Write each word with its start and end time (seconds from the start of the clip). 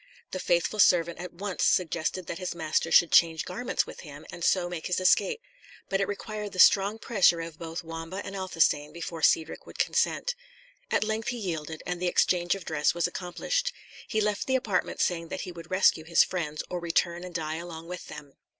The 0.31 0.39
faithful 0.39 0.79
servant 0.79 1.19
at 1.19 1.33
once 1.35 1.63
suggested 1.63 2.25
that 2.25 2.39
his 2.39 2.55
master 2.55 2.91
should 2.91 3.11
change 3.11 3.45
garments 3.45 3.85
with 3.85 3.99
him, 3.99 4.25
and 4.31 4.43
so 4.43 4.67
make 4.67 4.87
his 4.87 4.99
escape. 4.99 5.43
But 5.89 6.01
it 6.01 6.07
required 6.07 6.53
the 6.53 6.57
strong 6.57 6.97
pressure 6.97 7.39
of 7.41 7.59
both 7.59 7.83
Wamba 7.83 8.23
and 8.25 8.35
Athelstane 8.35 8.93
before 8.93 9.21
Cedric 9.21 9.67
would 9.67 9.77
consent. 9.77 10.33
At 10.89 11.03
length 11.03 11.27
he 11.27 11.37
yielded, 11.37 11.83
and 11.85 12.01
the 12.01 12.07
exchange 12.07 12.55
of 12.55 12.65
dress 12.65 12.95
was 12.95 13.05
accomplished. 13.05 13.71
He 14.07 14.19
left 14.21 14.47
the 14.47 14.55
apartment 14.55 15.01
saying 15.01 15.27
that 15.27 15.41
he 15.41 15.51
would 15.51 15.69
rescue 15.69 16.03
his 16.05 16.23
friends, 16.23 16.63
or 16.67 16.79
return 16.79 17.23
and 17.23 17.35
die 17.35 17.57
along 17.57 17.87
with 17.87 18.07
them. 18.07 18.33